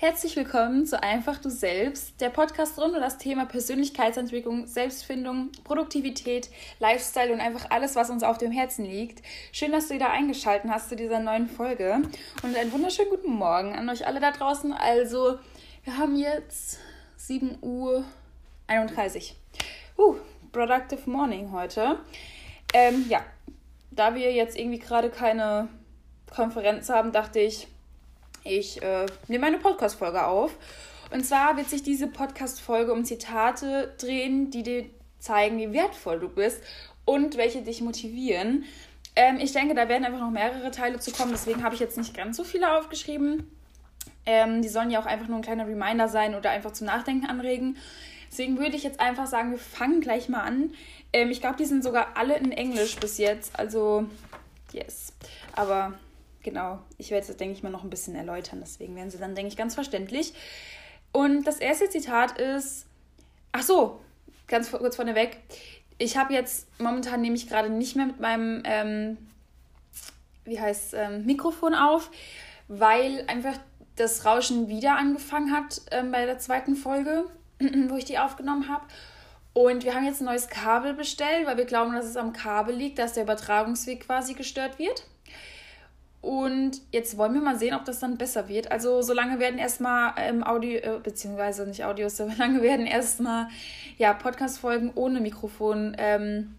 [0.00, 6.50] Herzlich willkommen zu Einfach du selbst, der Podcast rund um das Thema Persönlichkeitsentwicklung, Selbstfindung, Produktivität,
[6.78, 9.24] Lifestyle und einfach alles, was uns auf dem Herzen liegt.
[9.50, 12.00] Schön, dass du wieder eingeschaltet hast zu dieser neuen Folge
[12.44, 14.72] und einen wunderschönen guten Morgen an euch alle da draußen.
[14.72, 15.40] Also,
[15.82, 16.78] wir haben jetzt
[17.16, 18.04] 7 Uhr
[18.68, 19.34] 31.
[19.98, 20.14] Uh,
[20.52, 21.98] productive morning heute.
[22.72, 23.24] Ähm, ja,
[23.90, 25.66] da wir jetzt irgendwie gerade keine
[26.30, 27.66] Konferenz haben, dachte ich,
[28.48, 30.56] ich äh, nehme eine Podcast-Folge auf.
[31.10, 34.84] Und zwar wird sich diese Podcast-Folge um Zitate drehen, die dir
[35.18, 36.62] zeigen, wie wertvoll du bist
[37.04, 38.64] und welche dich motivieren.
[39.16, 41.96] Ähm, ich denke, da werden einfach noch mehrere Teile zu kommen, deswegen habe ich jetzt
[41.96, 43.50] nicht ganz so viele aufgeschrieben.
[44.26, 47.26] Ähm, die sollen ja auch einfach nur ein kleiner Reminder sein oder einfach zum Nachdenken
[47.26, 47.78] anregen.
[48.30, 50.74] Deswegen würde ich jetzt einfach sagen, wir fangen gleich mal an.
[51.12, 53.58] Ähm, ich glaube, die sind sogar alle in Englisch bis jetzt.
[53.58, 54.04] Also,
[54.72, 55.14] yes.
[55.56, 55.94] Aber
[56.48, 58.60] genau, ich werde es, denke ich mal, noch ein bisschen erläutern.
[58.60, 60.32] Deswegen werden sie dann, denke ich, ganz verständlich.
[61.12, 62.86] Und das erste Zitat ist,
[63.52, 64.00] ach so,
[64.46, 65.36] ganz kurz vorneweg.
[65.98, 69.18] Ich habe jetzt momentan nehme ich gerade nicht mehr mit meinem, ähm,
[70.44, 72.10] wie heißt ähm, Mikrofon auf,
[72.68, 73.58] weil einfach
[73.96, 77.24] das Rauschen wieder angefangen hat ähm, bei der zweiten Folge,
[77.88, 78.84] wo ich die aufgenommen habe.
[79.52, 82.74] Und wir haben jetzt ein neues Kabel bestellt, weil wir glauben, dass es am Kabel
[82.74, 85.04] liegt, dass der Übertragungsweg quasi gestört wird.
[86.20, 88.72] Und jetzt wollen wir mal sehen, ob das dann besser wird.
[88.72, 93.48] Also solange werden erstmal ähm, Audio, äh, beziehungsweise nicht Audios, solange werden erstmal
[93.98, 96.56] ja, Podcast-Folgen ohne Mikrofon ähm,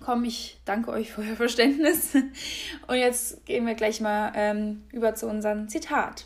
[0.00, 0.24] kommen.
[0.24, 2.14] Ich danke euch für euer Verständnis.
[2.86, 6.24] Und jetzt gehen wir gleich mal ähm, über zu unserem Zitat.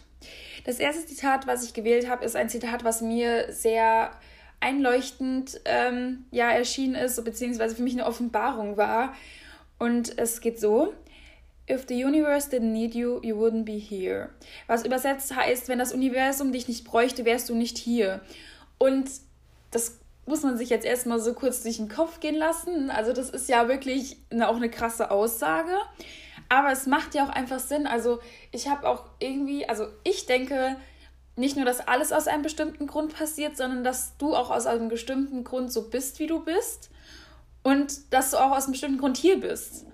[0.65, 4.11] Das erste Zitat, was ich gewählt habe, ist ein Zitat, was mir sehr
[4.61, 9.15] einleuchtend ähm, ja, erschienen ist, beziehungsweise für mich eine Offenbarung war.
[9.79, 10.95] Und es geht so.
[11.69, 14.31] If the universe didn't need you, you wouldn't be here.
[14.69, 18.21] Was übersetzt heißt, wenn das Universum dich nicht bräuchte, wärst du nicht hier.
[18.79, 19.11] Und
[19.73, 22.91] das muss man sich jetzt erstmal so kurz durch den Kopf gehen lassen.
[22.91, 25.73] Also das ist ja wirklich eine, auch eine krasse Aussage.
[26.49, 27.89] Aber es macht ja auch einfach Sinn.
[27.89, 28.21] Also
[28.53, 30.77] ich habe auch irgendwie, also ich denke
[31.35, 34.89] nicht nur, dass alles aus einem bestimmten Grund passiert, sondern dass du auch aus einem
[34.89, 36.91] bestimmten Grund so bist, wie du bist.
[37.65, 39.85] Und dass du auch aus einem bestimmten Grund hier bist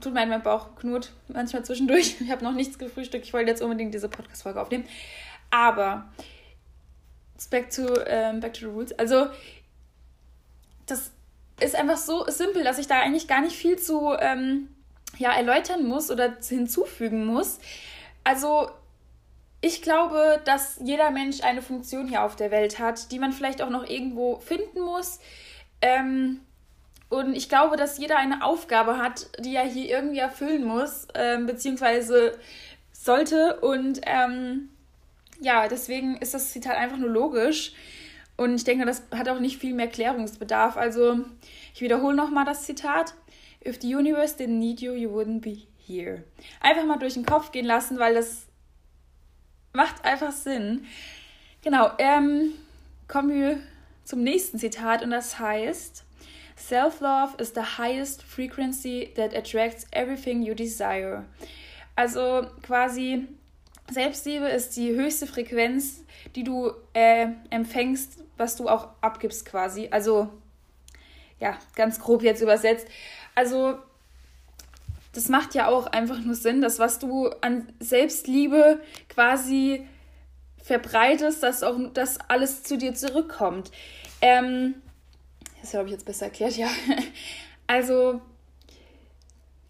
[0.00, 2.20] tut mir mein Bauch knurrt manchmal zwischendurch.
[2.20, 3.24] Ich habe noch nichts gefrühstückt.
[3.24, 4.84] Ich wollte jetzt unbedingt diese Podcast-Folge aufnehmen.
[5.50, 6.08] Aber
[7.50, 8.92] back to, ähm, back to the roots.
[8.98, 9.26] Also,
[10.86, 11.12] das
[11.60, 14.68] ist einfach so simpel, dass ich da eigentlich gar nicht viel zu ähm,
[15.18, 17.58] ja, erläutern muss oder hinzufügen muss.
[18.24, 18.70] Also,
[19.60, 23.62] ich glaube, dass jeder Mensch eine Funktion hier auf der Welt hat, die man vielleicht
[23.62, 25.20] auch noch irgendwo finden muss.
[25.80, 26.40] Ähm,
[27.14, 31.46] und ich glaube, dass jeder eine Aufgabe hat, die er hier irgendwie erfüllen muss, ähm,
[31.46, 32.36] beziehungsweise
[32.92, 33.60] sollte.
[33.60, 34.70] Und ähm,
[35.40, 37.72] ja, deswegen ist das Zitat einfach nur logisch.
[38.36, 40.76] Und ich denke, das hat auch nicht viel mehr Klärungsbedarf.
[40.76, 41.20] Also,
[41.72, 43.14] ich wiederhole nochmal das Zitat.
[43.64, 46.24] If the universe didn't need you, you wouldn't be here.
[46.60, 48.46] Einfach mal durch den Kopf gehen lassen, weil das
[49.72, 50.84] macht einfach Sinn.
[51.62, 52.54] Genau, ähm,
[53.06, 53.60] kommen wir
[54.02, 56.03] zum nächsten Zitat und das heißt,
[56.56, 61.24] Self-love is the highest frequency that attracts everything you desire.
[61.96, 63.26] Also quasi
[63.90, 66.04] Selbstliebe ist die höchste Frequenz,
[66.34, 69.88] die du äh, empfängst, was du auch abgibst quasi.
[69.90, 70.28] Also
[71.40, 72.86] ja, ganz grob jetzt übersetzt.
[73.34, 73.78] Also
[75.12, 79.86] das macht ja auch einfach nur Sinn, dass was du an Selbstliebe quasi
[80.62, 83.70] verbreitest, dass auch das alles zu dir zurückkommt.
[84.20, 84.76] Ähm,
[85.64, 86.68] das habe ich jetzt besser erklärt, ja.
[87.66, 88.20] Also,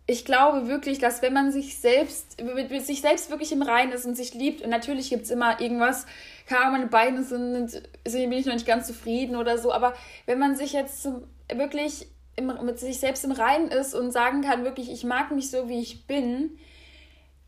[0.08, 3.92] ich glaube wirklich, dass wenn man sich selbst, mit, mit sich selbst wirklich im Reinen
[3.92, 6.06] ist und sich liebt, und natürlich gibt es immer irgendwas,
[6.46, 9.94] keine meine Beine sind, sind, bin ich noch nicht ganz zufrieden oder so, aber
[10.26, 11.08] wenn man sich jetzt
[11.54, 15.50] wirklich im, mit sich selbst im Reinen ist und sagen kann, wirklich, ich mag mich
[15.50, 16.58] so, wie ich bin,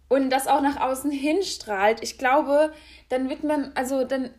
[0.08, 2.72] und das auch nach außen hinstrahlt, ich glaube,
[3.08, 4.31] dann wird man, also dann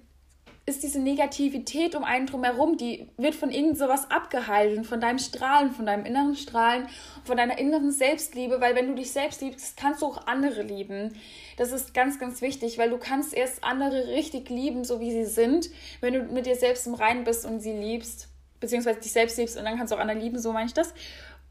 [0.67, 5.71] ist diese Negativität um einen drumherum, die wird von irgend sowas abgehalten, von deinem Strahlen,
[5.71, 6.87] von deinem inneren Strahlen,
[7.23, 11.15] von deiner inneren Selbstliebe, weil wenn du dich selbst liebst, kannst du auch andere lieben.
[11.55, 15.23] Das ist ganz, ganz wichtig, weil du kannst erst andere richtig lieben, so wie sie
[15.23, 15.69] sind,
[16.01, 18.27] wenn du mit dir selbst im Reinen bist und sie liebst,
[18.59, 20.93] beziehungsweise dich selbst liebst und dann kannst du auch andere lieben, so meine ich das.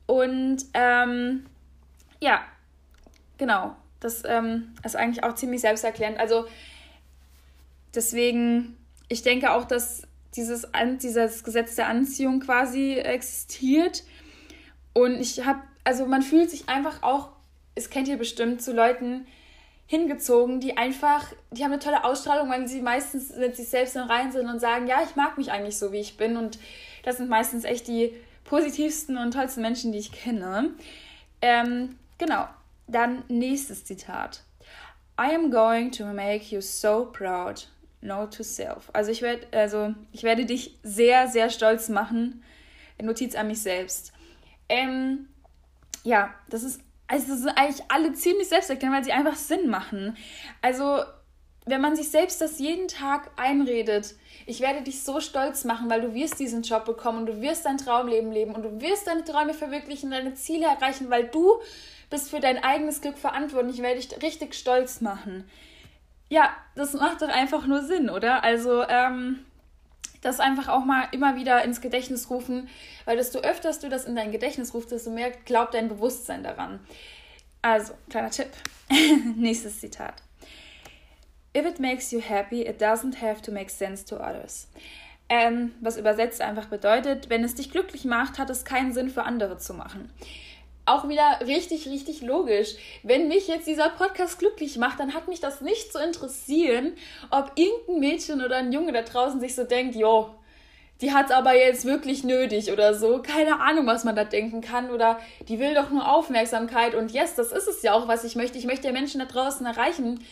[0.05, 1.47] Und ähm,
[2.21, 2.43] ja,
[3.39, 6.21] genau, das ähm, ist eigentlich auch ziemlich selbsterklärend.
[6.21, 6.45] Also
[7.95, 8.77] deswegen
[9.09, 10.03] ich denke auch, dass
[10.35, 10.69] dieses,
[11.03, 14.05] dieses Gesetz der Anziehung quasi existiert.
[14.93, 17.31] Und ich habe, also man fühlt sich einfach auch,
[17.75, 19.27] es kennt ihr bestimmt, zu Leuten
[19.87, 24.03] hingezogen, die einfach, die haben eine tolle Ausstrahlung, weil sie meistens mit sich selbst im
[24.03, 26.37] Rein sind und sagen, ja, ich mag mich eigentlich so, wie ich bin.
[26.37, 26.59] Und
[27.05, 28.13] das sind meistens echt die
[28.45, 30.75] positivsten und tollsten Menschen, die ich kenne.
[31.41, 32.47] Ähm, genau.
[32.89, 34.43] Dann nächstes Zitat.
[35.19, 37.69] I am going to make you so proud.
[38.07, 38.91] Note to self.
[38.93, 42.43] Also ich werde, also ich werde dich sehr, sehr stolz machen.
[43.03, 44.13] Notiz an mich selbst.
[44.69, 45.29] Ähm,
[46.03, 50.17] ja, das ist, also das sind eigentlich alle ziemlich selbsterklärend, weil sie einfach Sinn machen.
[50.63, 51.03] Also,
[51.67, 54.15] wenn man sich selbst das jeden Tag einredet,
[54.47, 57.67] ich werde dich so stolz machen, weil du wirst diesen Job bekommen und du wirst
[57.67, 61.61] dein Traumleben leben und du wirst deine Träume verwirklichen, deine Ziele erreichen, weil du
[62.09, 63.77] bist für dein eigenes Glück verantwortlich.
[63.77, 65.45] Ich werde dich richtig stolz machen.
[66.29, 68.43] Ja, das macht doch einfach nur Sinn, oder?
[68.43, 69.45] Also, ähm,
[70.23, 72.69] das einfach auch mal immer wieder ins Gedächtnis rufen,
[73.05, 76.81] weil desto öfters du das in dein Gedächtnis rufst, desto mehr glaubt dein Bewusstsein daran.
[77.63, 78.51] Also, kleiner Tipp.
[79.37, 80.15] Nächstes Zitat.
[81.57, 84.69] If it makes you happy, it doesn't have to make sense to others.
[85.29, 89.25] Ähm, was übersetzt einfach bedeutet, wenn es dich glücklich macht, hat es keinen Sinn für
[89.25, 90.11] andere zu machen
[90.87, 92.77] auch wieder richtig, richtig logisch.
[93.03, 96.95] Wenn mich jetzt dieser Podcast glücklich macht, dann hat mich das nicht zu interessieren,
[97.31, 100.31] ob irgendein Mädchen oder ein Junge da draußen sich so denkt, jo,
[101.01, 103.21] die hat es aber jetzt wirklich nötig oder so.
[103.21, 104.91] Keine Ahnung, was man da denken kann.
[104.91, 106.95] Oder die will doch nur Aufmerksamkeit.
[106.95, 108.57] Und yes, das ist es ja auch, was ich möchte.
[108.57, 110.25] Ich möchte ja Menschen da draußen erreichen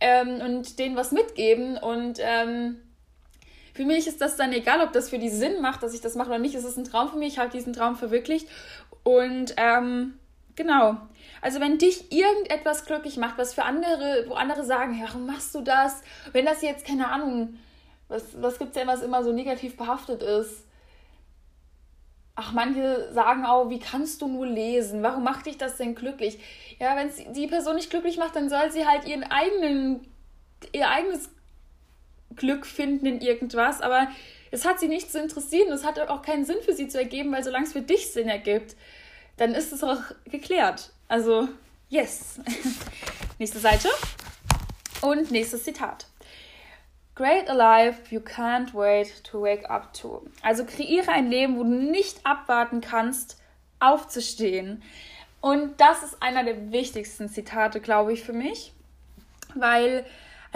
[0.00, 1.76] ähm, und denen was mitgeben.
[1.76, 2.80] Und ähm,
[3.76, 6.14] für mich ist das dann egal, ob das für die Sinn macht, dass ich das
[6.14, 6.54] mache oder nicht.
[6.54, 7.34] Es ist ein Traum für mich.
[7.34, 8.48] Ich habe diesen Traum verwirklicht.
[9.02, 10.18] Und ähm,
[10.56, 10.96] genau.
[11.42, 15.60] Also wenn dich irgendetwas glücklich macht, was für andere, wo andere sagen, warum machst du
[15.60, 16.02] das?
[16.32, 17.58] Wenn das jetzt, keine Ahnung,
[18.08, 20.64] was, was gibt es denn, was immer so negativ behaftet ist?
[22.34, 25.02] Ach, manche sagen auch, wie kannst du nur lesen?
[25.02, 26.38] Warum macht dich das denn glücklich?
[26.78, 30.06] Ja, wenn die Person nicht glücklich macht, dann soll sie halt ihren eigenen,
[30.72, 31.30] ihr eigenes
[32.34, 33.80] Glück finden in irgendwas.
[33.80, 34.08] Aber
[34.50, 35.72] es hat sie nicht zu interessieren.
[35.72, 38.28] Es hat auch keinen Sinn für sie zu ergeben, weil solange es für dich Sinn
[38.28, 38.76] ergibt,
[39.36, 40.90] dann ist es auch geklärt.
[41.08, 41.48] Also,
[41.88, 42.40] yes.
[43.38, 43.88] Nächste Seite.
[45.02, 46.06] Und nächstes Zitat.
[47.14, 50.26] Great alive you can't wait to wake up to.
[50.42, 53.38] Also kreiere ein Leben, wo du nicht abwarten kannst,
[53.78, 54.82] aufzustehen.
[55.40, 58.72] Und das ist einer der wichtigsten Zitate, glaube ich, für mich.
[59.54, 60.04] Weil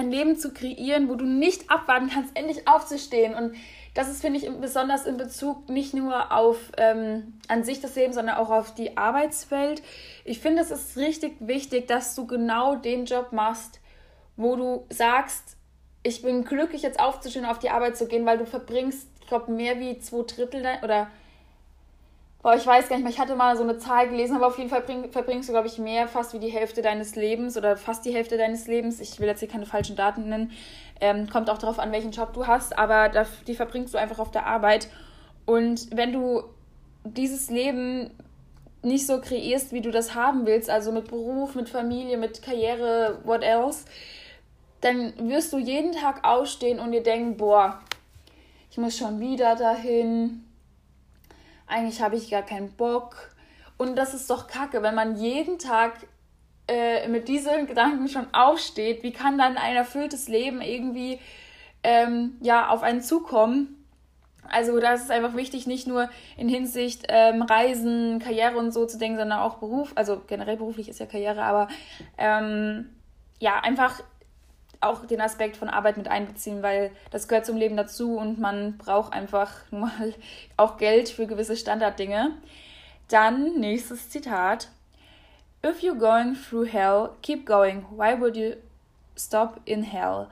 [0.00, 3.54] ein Leben zu kreieren, wo du nicht abwarten kannst, endlich aufzustehen und
[3.94, 8.12] das ist, finde ich, besonders in Bezug nicht nur auf ähm, an sich das Leben,
[8.12, 9.82] sondern auch auf die Arbeitswelt.
[10.24, 13.80] Ich finde, es ist richtig wichtig, dass du genau den Job machst,
[14.36, 15.56] wo du sagst,
[16.02, 19.52] ich bin glücklich, jetzt aufzustehen, auf die Arbeit zu gehen, weil du verbringst, ich glaube,
[19.52, 21.10] mehr wie zwei Drittel oder
[22.42, 24.56] Boah, ich weiß gar nicht mehr, ich hatte mal so eine Zahl gelesen, aber auf
[24.56, 27.76] jeden Fall bring, verbringst du, glaube ich, mehr, fast wie die Hälfte deines Lebens oder
[27.76, 28.98] fast die Hälfte deines Lebens.
[29.00, 30.52] Ich will jetzt hier keine falschen Daten nennen.
[31.02, 34.18] Ähm, kommt auch darauf an, welchen Job du hast, aber da, die verbringst du einfach
[34.18, 34.88] auf der Arbeit.
[35.44, 36.44] Und wenn du
[37.04, 38.10] dieses Leben
[38.82, 43.18] nicht so kreierst, wie du das haben willst, also mit Beruf, mit Familie, mit Karriere,
[43.24, 43.84] what else,
[44.80, 47.80] dann wirst du jeden Tag ausstehen und dir denken, boah,
[48.70, 50.44] ich muss schon wieder dahin,
[51.70, 53.30] eigentlich habe ich gar keinen Bock.
[53.76, 55.94] Und das ist doch kacke, wenn man jeden Tag
[56.68, 59.02] äh, mit diesen Gedanken schon aufsteht.
[59.02, 61.18] Wie kann dann ein erfülltes Leben irgendwie
[61.82, 63.76] ähm, ja, auf einen zukommen?
[64.48, 68.84] Also da ist es einfach wichtig, nicht nur in Hinsicht ähm, Reisen, Karriere und so
[68.84, 69.92] zu denken, sondern auch Beruf.
[69.94, 71.68] Also generell beruflich ist ja Karriere, aber
[72.18, 72.90] ähm,
[73.38, 74.02] ja, einfach
[74.80, 78.78] auch den Aspekt von Arbeit mit einbeziehen, weil das gehört zum Leben dazu und man
[78.78, 80.14] braucht einfach mal
[80.56, 82.32] auch Geld für gewisse Standarddinge.
[83.08, 84.68] Dann nächstes Zitat.
[85.64, 87.84] If you're going through hell, keep going.
[87.90, 88.54] Why would you
[89.18, 90.26] stop in hell?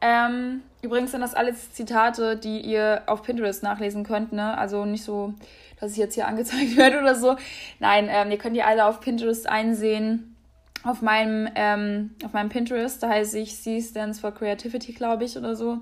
[0.00, 4.56] Ähm, übrigens sind das alles Zitate, die ihr auf Pinterest nachlesen könnt, ne?
[4.58, 5.32] Also nicht so,
[5.80, 7.36] dass ich jetzt hier angezeigt werde oder so.
[7.78, 10.36] Nein, ähm, ihr könnt die alle auf Pinterest einsehen
[10.84, 15.36] auf meinem, ähm, auf meinem Pinterest, da heiße ich C stands for Creativity, glaube ich,
[15.36, 15.78] oder so.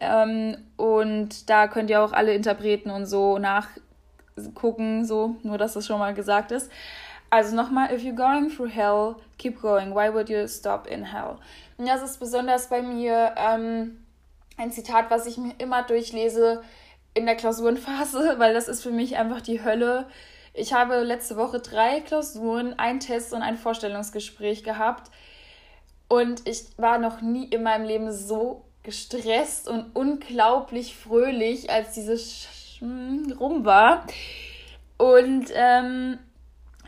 [0.00, 5.86] Ähm, und da könnt ihr auch alle Interpreten und so nachgucken, so, nur dass das
[5.86, 6.70] schon mal gesagt ist.
[7.30, 9.94] Also nochmal, if you're going through hell, keep going.
[9.94, 11.36] Why would you stop in hell?
[11.76, 13.98] Und das ist besonders bei mir ähm,
[14.56, 16.62] ein Zitat, was ich mir immer durchlese
[17.14, 20.06] in der Klausurenphase, weil das ist für mich einfach die Hölle
[20.56, 25.10] ich habe letzte Woche drei Klausuren, einen Test und ein Vorstellungsgespräch gehabt.
[26.08, 32.48] Und ich war noch nie in meinem Leben so gestresst und unglaublich fröhlich, als dieses
[32.80, 34.06] rum war.
[34.98, 36.18] Und ähm,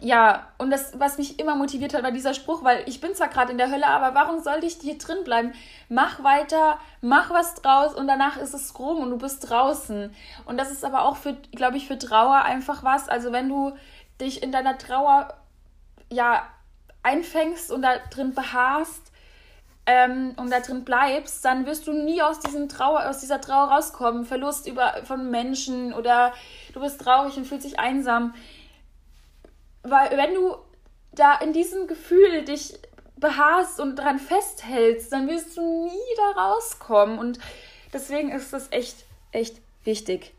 [0.01, 3.29] ja, und das, was mich immer motiviert hat, war dieser Spruch, weil ich bin zwar
[3.29, 5.53] gerade in der Hölle, aber warum sollte ich hier drin bleiben?
[5.89, 10.15] Mach weiter, mach was draus und danach ist es rum und du bist draußen.
[10.47, 13.09] Und das ist aber auch für, glaube ich, für Trauer einfach was.
[13.09, 13.73] Also wenn du
[14.21, 15.35] dich in deiner Trauer,
[16.11, 16.43] ja,
[17.03, 19.09] einfängst und da drin beharrst,
[19.89, 23.71] ähm, und da drin bleibst, dann wirst du nie aus, diesem Trauer, aus dieser Trauer
[23.71, 24.27] rauskommen.
[24.27, 26.35] Verlust über, von Menschen oder
[26.75, 28.35] du bist traurig und fühlst dich einsam.
[29.91, 30.57] Weil wenn du
[31.13, 32.79] da in diesem Gefühl dich
[33.17, 37.19] beharrst und dran festhältst, dann wirst du nie da rauskommen.
[37.19, 37.39] Und
[37.93, 40.35] deswegen ist das echt, echt wichtig.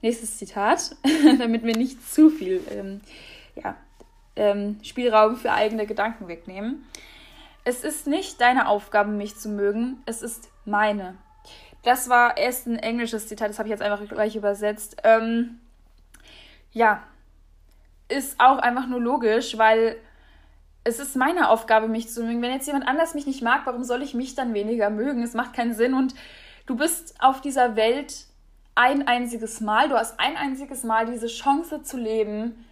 [0.00, 0.96] Nächstes Zitat,
[1.38, 3.00] damit wir nicht zu viel ähm,
[3.54, 3.76] ja,
[4.36, 6.84] ähm, Spielraum für eigene Gedanken wegnehmen.
[7.64, 11.16] Es ist nicht deine Aufgabe, mich zu mögen, es ist meine.
[11.84, 14.96] Das war erst ein englisches Zitat, das habe ich jetzt einfach gleich übersetzt.
[15.04, 15.60] Ähm,
[16.72, 17.02] ja,
[18.12, 19.96] ist auch einfach nur logisch, weil
[20.84, 22.42] es ist meine Aufgabe, mich zu mögen.
[22.42, 25.22] Wenn jetzt jemand anders mich nicht mag, warum soll ich mich dann weniger mögen?
[25.22, 26.14] Es macht keinen Sinn und
[26.66, 28.26] du bist auf dieser Welt
[28.74, 32.64] ein einziges Mal, du hast ein einziges Mal diese Chance zu leben.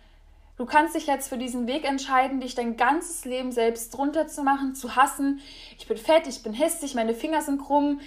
[0.56, 4.42] Du kannst dich jetzt für diesen Weg entscheiden, dich dein ganzes Leben selbst drunter zu
[4.42, 5.40] machen, zu hassen.
[5.78, 8.00] Ich bin fett, ich bin hässlich, meine Finger sind krumm,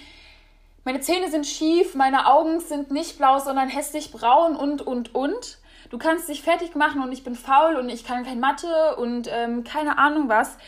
[0.84, 5.58] meine Zähne sind schief, meine Augen sind nicht blau, sondern hässlich braun und, und, und
[5.94, 9.30] du kannst dich fertig machen und ich bin faul und ich kann kein Mathe und
[9.32, 10.58] ähm, keine Ahnung was.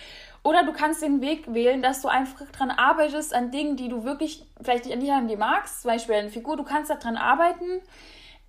[0.44, 4.04] Oder du kannst den Weg wählen, dass du einfach dran arbeitest an Dingen, die du
[4.04, 7.64] wirklich vielleicht an dir, an dir magst, zum Beispiel eine Figur, du kannst daran arbeiten.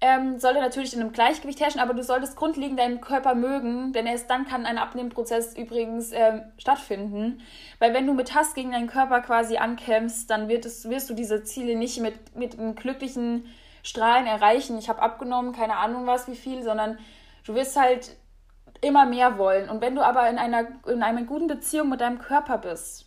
[0.01, 4.05] Ähm, sollte natürlich in einem Gleichgewicht herrschen, aber du solltest grundlegend deinen Körper mögen, denn
[4.05, 7.41] erst dann kann ein Abnehmprozess übrigens ähm, stattfinden.
[7.79, 11.15] Weil wenn du mit Hass gegen deinen Körper quasi ankämpfst, dann wird es, wirst du
[11.15, 13.45] diese Ziele nicht mit, mit einem glücklichen
[13.87, 16.97] Strahlen erreichen, ich habe abgenommen, keine Ahnung was, wie viel, sondern
[17.45, 18.17] du wirst halt
[18.81, 19.69] immer mehr wollen.
[19.69, 23.05] Und wenn du aber in einer, in einer guten Beziehung mit deinem Körper bist,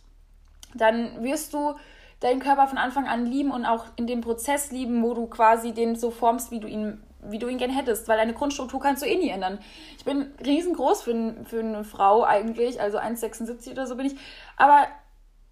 [0.73, 1.75] dann wirst du
[2.19, 5.71] deinen Körper von Anfang an lieben und auch in dem Prozess lieben, wo du quasi
[5.71, 9.03] den so formst, wie du ihn wie du ihn gerne hättest, weil deine Grundstruktur kannst
[9.03, 9.59] du eh nie ändern.
[9.95, 14.15] Ich bin riesengroß für, für eine Frau eigentlich, also 1,76 oder so bin ich,
[14.57, 14.87] aber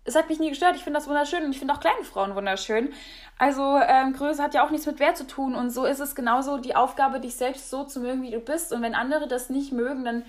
[0.09, 0.75] es hat mich nie gestört.
[0.75, 2.91] Ich finde das wunderschön und ich finde auch kleine Frauen wunderschön.
[3.37, 6.15] Also ähm, Größe hat ja auch nichts mit Wert zu tun und so ist es
[6.15, 8.73] genauso die Aufgabe, dich selbst so zu mögen, wie du bist.
[8.73, 10.25] Und wenn andere das nicht mögen, dann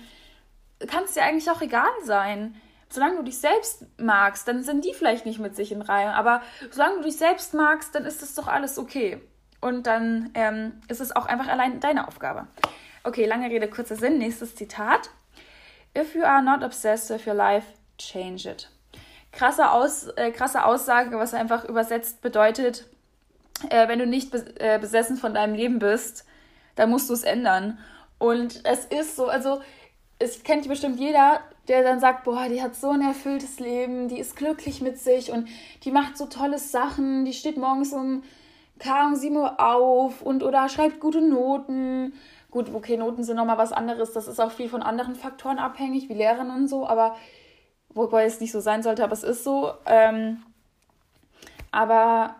[0.87, 2.55] kann es dir eigentlich auch egal sein.
[2.89, 6.13] Solange du dich selbst magst, dann sind die vielleicht nicht mit sich in Reihe.
[6.13, 9.19] Aber solange du dich selbst magst, dann ist das doch alles okay.
[9.61, 12.47] Und dann ähm, ist es auch einfach allein deine Aufgabe.
[13.03, 14.19] Okay, lange Rede, kurzer Sinn.
[14.19, 15.09] Nächstes Zitat.
[15.97, 17.65] If you are not obsessed with your life,
[17.97, 18.69] change it
[19.31, 22.87] krasse, Aus, äh, krasse Aussage, was einfach übersetzt bedeutet,
[23.69, 26.25] äh, wenn du nicht bes äh, besessen von deinem Leben bist,
[26.75, 27.79] dann musst du es ändern.
[28.17, 29.61] Und es ist so, also
[30.19, 34.19] es kennt bestimmt jeder, der dann sagt, boah, die hat so ein erfülltes Leben, die
[34.19, 35.47] ist glücklich mit sich und
[35.83, 38.23] die macht so tolle Sachen, die steht morgens um
[38.83, 42.13] um 7 Uhr auf und oder schreibt gute Noten.
[42.49, 46.09] Gut, okay, Noten sind nochmal was anderes, das ist auch viel von anderen Faktoren abhängig,
[46.09, 47.15] wie Lehrern und so, aber
[47.93, 49.71] wobei es nicht so sein sollte, aber es ist so.
[49.85, 50.43] Ähm,
[51.71, 52.35] aber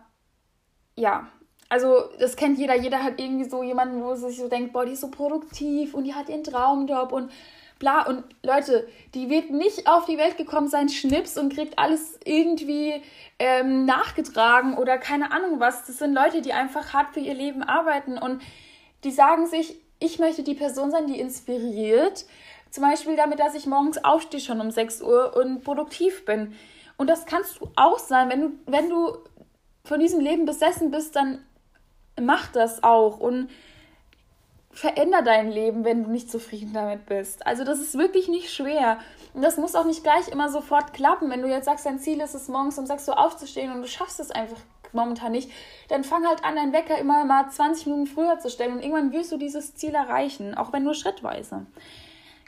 [0.96, 1.28] ja,
[1.68, 2.76] also das kennt jeder.
[2.76, 6.04] Jeder hat irgendwie so jemanden, wo sich so denkt, boah, die ist so produktiv und
[6.04, 7.30] die hat ihren Traumjob und
[7.78, 8.06] bla.
[8.06, 13.02] Und Leute, die wird nicht auf die Welt gekommen sein, schnips und kriegt alles irgendwie
[13.38, 15.86] ähm, nachgetragen oder keine Ahnung was.
[15.86, 18.42] Das sind Leute, die einfach hart für ihr Leben arbeiten und
[19.04, 22.26] die sagen sich, ich möchte die Person sein, die inspiriert,
[22.72, 26.54] zum Beispiel damit, dass ich morgens aufstehe schon um 6 Uhr und produktiv bin.
[26.96, 29.18] Und das kannst du auch sein, wenn du, wenn du
[29.84, 31.44] von diesem Leben besessen bist, dann
[32.18, 33.50] mach das auch und
[34.70, 37.46] veränder dein Leben, wenn du nicht zufrieden damit bist.
[37.46, 38.98] Also das ist wirklich nicht schwer.
[39.34, 41.28] Und das muss auch nicht gleich immer sofort klappen.
[41.28, 43.88] Wenn du jetzt sagst, dein Ziel ist es, morgens um 6 Uhr aufzustehen und du
[43.88, 44.60] schaffst es einfach
[44.92, 45.50] momentan nicht,
[45.88, 49.12] dann fang halt an, deinen Wecker immer mal 20 Minuten früher zu stellen und irgendwann
[49.12, 51.66] wirst du dieses Ziel erreichen, auch wenn nur schrittweise.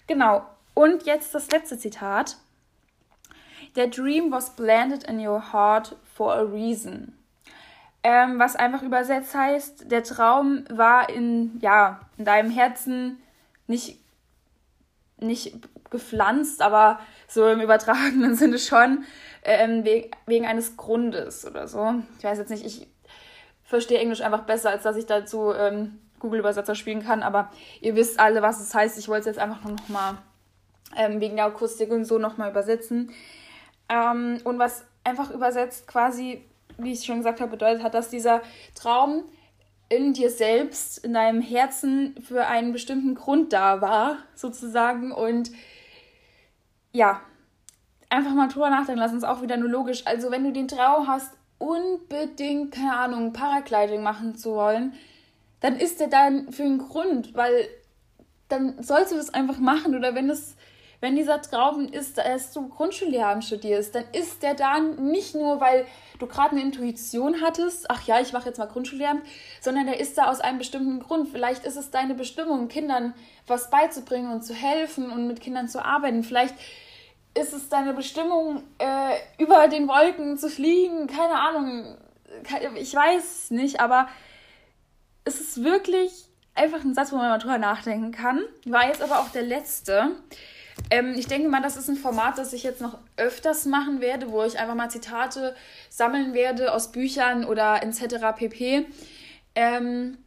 [0.07, 0.47] Genau.
[0.75, 2.37] Und jetzt das letzte Zitat.
[3.75, 7.17] The dream was planted in your heart for a reason.
[8.03, 13.19] Ähm, was einfach übersetzt heißt, der Traum war in, ja, in deinem Herzen
[13.67, 13.99] nicht,
[15.17, 15.59] nicht
[15.91, 19.05] gepflanzt, aber so im übertragenen Sinne schon,
[19.43, 19.85] ähm,
[20.27, 21.95] wegen eines Grundes oder so.
[22.19, 22.87] Ich weiß jetzt nicht, ich
[23.65, 27.51] verstehe Englisch einfach besser, als dass ich dazu ähm, Google-Übersetzer spielen kann, aber
[27.83, 28.99] ihr wisst alle, was es heißt.
[28.99, 30.17] Ich wollte es jetzt einfach nur nochmal
[30.97, 33.13] ähm, wegen der Akustik und so nochmal übersetzen.
[33.91, 36.43] Ähm, und was einfach übersetzt quasi,
[36.79, 38.41] wie ich schon gesagt habe, bedeutet hat, dass dieser
[38.75, 39.25] Traum
[39.91, 45.13] in dir selbst, in deinem Herzen für einen bestimmten Grund da war, sozusagen.
[45.13, 45.51] Und
[46.93, 47.21] ja,
[48.09, 50.07] einfach mal drüber nachdenken lassen, ist auch wieder nur logisch.
[50.07, 54.95] Also, wenn du den Traum hast, unbedingt, keine Ahnung, Paragliding machen zu wollen,
[55.65, 57.71] dann ist der dann für einen Grund, weil
[58.51, 59.97] dann sollst du das einfach machen.
[59.97, 60.57] Oder wenn das,
[61.01, 65.87] wenn dieser Traum ist, dass du Grundschullehramt studierst, dann ist der dann nicht nur, weil
[66.19, 69.23] du gerade eine Intuition hattest, ach ja, ich mache jetzt mal Grundschullehramt,
[69.63, 71.31] sondern der ist da aus einem bestimmten Grund.
[71.31, 73.15] Vielleicht ist es deine Bestimmung, Kindern
[73.47, 76.25] was beizubringen und zu helfen und mit Kindern zu arbeiten.
[76.25, 76.57] Vielleicht
[77.33, 81.07] ist es deine Bestimmung, äh, über den Wolken zu fliegen?
[81.07, 81.97] Keine Ahnung.
[82.77, 84.09] Ich weiß es nicht, aber
[85.25, 86.13] es ist wirklich
[86.55, 88.41] einfach ein Satz, wo man mal drüber nachdenken kann.
[88.65, 90.13] War jetzt aber auch der letzte.
[90.91, 94.31] Ähm, ich denke mal, das ist ein Format, das ich jetzt noch öfters machen werde,
[94.31, 95.55] wo ich einfach mal Zitate
[95.89, 98.37] sammeln werde aus Büchern oder etc.
[98.37, 98.87] pp.
[99.55, 100.19] Ähm,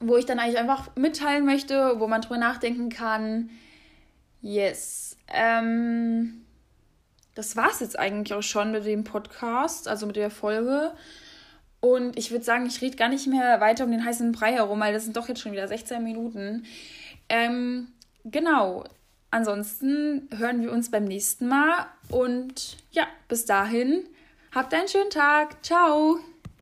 [0.00, 3.50] wo ich dann eigentlich einfach mitteilen möchte, wo man drüber nachdenken kann.
[4.40, 5.16] Yes.
[5.26, 6.44] Ähm,
[7.34, 10.92] das war es jetzt eigentlich auch schon mit dem Podcast, also mit der Folge.
[11.80, 14.80] Und ich würde sagen, ich rede gar nicht mehr weiter um den heißen Brei herum,
[14.80, 16.64] weil das sind doch jetzt schon wieder 16 Minuten.
[17.28, 17.88] Ähm,
[18.24, 18.84] genau.
[19.30, 21.86] Ansonsten hören wir uns beim nächsten Mal.
[22.08, 24.04] Und ja, bis dahin,
[24.52, 25.64] habt einen schönen Tag.
[25.64, 26.18] Ciao.